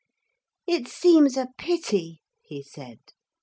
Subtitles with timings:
[0.67, 2.99] ]'It seems a pity,' he said.